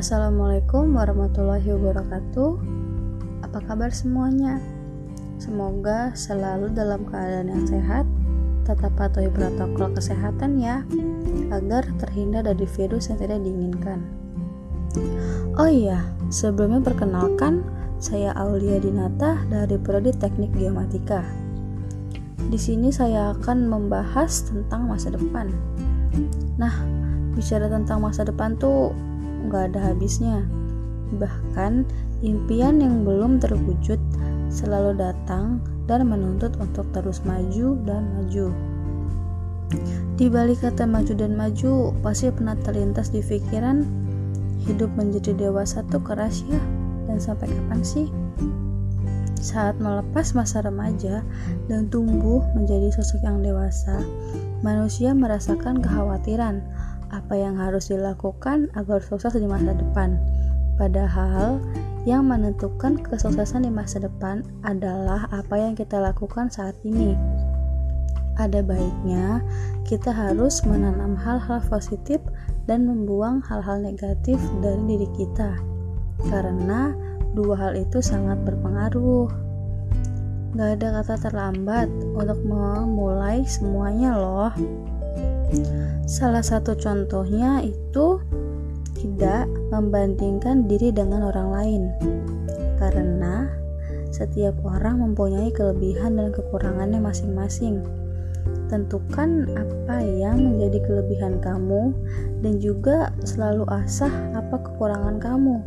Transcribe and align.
Assalamualaikum 0.00 0.96
warahmatullahi 0.96 1.76
wabarakatuh. 1.76 2.56
Apa 3.44 3.60
kabar 3.68 3.92
semuanya? 3.92 4.56
Semoga 5.36 6.16
selalu 6.16 6.72
dalam 6.72 7.04
keadaan 7.04 7.52
yang 7.52 7.68
sehat, 7.68 8.08
tetap 8.64 8.96
patuhi 8.96 9.28
protokol 9.28 9.92
kesehatan 9.92 10.56
ya, 10.56 10.88
agar 11.52 11.84
terhindar 12.00 12.48
dari 12.48 12.64
virus 12.64 13.12
yang 13.12 13.20
tidak 13.20 13.44
diinginkan. 13.44 14.00
Oh 15.60 15.68
iya, 15.68 16.00
sebelumnya 16.32 16.80
perkenalkan, 16.80 17.60
saya 18.00 18.32
Aulia 18.40 18.80
Dinata 18.80 19.44
dari 19.52 19.76
Prodi 19.76 20.16
Teknik 20.16 20.56
Geomatika. 20.56 21.28
Di 22.48 22.56
sini 22.56 22.88
saya 22.88 23.36
akan 23.36 23.68
membahas 23.68 24.48
tentang 24.48 24.88
masa 24.88 25.12
depan. 25.12 25.52
Nah, 26.56 26.72
bicara 27.36 27.68
tentang 27.68 28.00
masa 28.00 28.24
depan 28.24 28.56
tuh 28.56 28.96
nggak 29.46 29.72
ada 29.72 29.92
habisnya. 29.92 30.44
Bahkan 31.16 31.88
impian 32.20 32.82
yang 32.82 33.02
belum 33.02 33.40
terwujud 33.40 33.98
selalu 34.50 34.98
datang 34.98 35.62
dan 35.86 36.06
menuntut 36.06 36.54
untuk 36.58 36.86
terus 36.90 37.22
maju 37.26 37.78
dan 37.86 38.02
maju. 38.18 38.50
Di 40.18 40.26
balik 40.26 40.66
kata 40.66 40.84
maju 40.84 41.14
dan 41.14 41.38
maju, 41.38 41.94
pasti 42.02 42.28
pernah 42.28 42.58
terlintas 42.58 43.14
di 43.14 43.22
pikiran 43.22 43.86
hidup 44.66 44.90
menjadi 44.98 45.32
dewasa 45.48 45.80
tuh 45.88 46.02
keras 46.02 46.44
ya, 46.44 46.60
dan 47.08 47.16
sampai 47.16 47.48
kapan 47.48 47.80
sih? 47.80 48.06
Saat 49.40 49.80
melepas 49.80 50.36
masa 50.36 50.60
remaja 50.60 51.24
dan 51.70 51.88
tumbuh 51.88 52.44
menjadi 52.52 52.92
sosok 52.92 53.24
yang 53.24 53.40
dewasa, 53.40 54.04
manusia 54.60 55.16
merasakan 55.16 55.80
kekhawatiran 55.80 56.60
apa 57.10 57.34
yang 57.34 57.58
harus 57.58 57.90
dilakukan 57.90 58.70
agar 58.78 59.02
sukses 59.02 59.34
di 59.34 59.46
masa 59.46 59.74
depan. 59.74 60.18
Padahal, 60.80 61.60
yang 62.08 62.24
menentukan 62.32 62.96
kesuksesan 63.04 63.68
di 63.68 63.72
masa 63.72 64.00
depan 64.00 64.40
adalah 64.64 65.28
apa 65.28 65.60
yang 65.60 65.76
kita 65.76 66.00
lakukan 66.00 66.48
saat 66.48 66.72
ini. 66.88 67.12
Ada 68.40 68.64
baiknya 68.64 69.44
kita 69.84 70.08
harus 70.08 70.64
menanam 70.64 71.12
hal-hal 71.12 71.60
positif 71.68 72.24
dan 72.64 72.88
membuang 72.88 73.44
hal-hal 73.44 73.84
negatif 73.84 74.40
dari 74.64 74.80
diri 74.88 75.08
kita, 75.12 75.60
karena 76.32 76.96
dua 77.36 77.54
hal 77.58 77.72
itu 77.76 78.00
sangat 78.00 78.40
berpengaruh. 78.48 79.28
Gak 80.56 80.80
ada 80.80 81.04
kata 81.04 81.14
terlambat 81.30 81.92
untuk 82.16 82.40
memulai 82.42 83.44
semuanya, 83.44 84.16
loh. 84.16 84.54
Salah 86.06 86.42
satu 86.42 86.74
contohnya 86.74 87.62
itu 87.62 88.18
tidak 88.98 89.48
membandingkan 89.72 90.68
diri 90.68 90.92
dengan 90.92 91.30
orang 91.30 91.48
lain, 91.54 91.82
karena 92.76 93.48
setiap 94.10 94.58
orang 94.66 95.00
mempunyai 95.00 95.54
kelebihan 95.54 96.18
dan 96.18 96.34
kekurangannya 96.34 96.98
masing-masing. 96.98 97.80
Tentukan 98.66 99.50
apa 99.54 100.02
yang 100.02 100.38
menjadi 100.38 100.82
kelebihan 100.86 101.38
kamu, 101.42 101.94
dan 102.42 102.58
juga 102.58 103.14
selalu 103.22 103.66
asah 103.70 104.12
apa 104.34 104.60
kekurangan 104.60 105.18
kamu. 105.22 105.62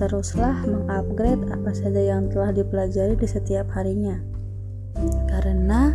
Teruslah 0.00 0.64
mengupgrade 0.64 1.44
apa 1.52 1.70
saja 1.76 2.00
yang 2.00 2.32
telah 2.32 2.56
dipelajari 2.56 3.20
di 3.20 3.28
setiap 3.28 3.68
harinya, 3.76 4.16
karena 5.28 5.92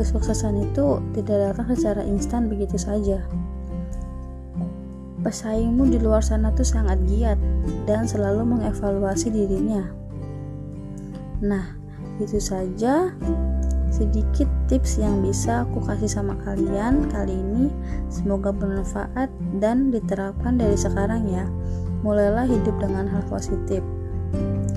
kesuksesan 0.00 0.64
itu 0.64 0.96
tidak 1.12 1.52
datang 1.52 1.68
secara 1.76 2.00
instan 2.08 2.48
begitu 2.48 2.80
saja. 2.80 3.20
Pesaingmu 5.20 5.92
di 5.92 6.00
luar 6.00 6.24
sana 6.24 6.48
tuh 6.56 6.64
sangat 6.64 6.96
giat 7.04 7.36
dan 7.84 8.08
selalu 8.08 8.56
mengevaluasi 8.56 9.28
dirinya. 9.28 9.84
Nah, 11.44 11.76
itu 12.16 12.40
saja 12.40 13.12
sedikit 13.92 14.48
tips 14.70 14.96
yang 14.96 15.20
bisa 15.20 15.68
aku 15.68 15.84
kasih 15.84 16.08
sama 16.08 16.32
kalian 16.40 17.04
kali 17.12 17.36
ini. 17.36 17.68
Semoga 18.08 18.48
bermanfaat 18.48 19.28
dan 19.60 19.92
diterapkan 19.92 20.56
dari 20.56 20.78
sekarang 20.78 21.28
ya. 21.28 21.44
Mulailah 22.00 22.48
hidup 22.48 22.80
dengan 22.80 23.04
hal 23.04 23.20
positif. 23.28 23.84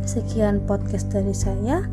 Sekian 0.03 0.59
podcast 0.67 1.07
dari 1.07 1.31
saya. 1.31 1.87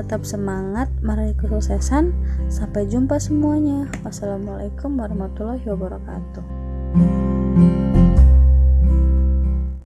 Tetap 0.00 0.24
semangat 0.24 0.88
meraih 1.04 1.36
kesuksesan. 1.36 2.16
Sampai 2.48 2.88
jumpa 2.88 3.20
semuanya. 3.20 3.84
Wassalamualaikum 4.00 4.96
warahmatullahi 4.96 5.60
wabarakatuh. 5.68 7.29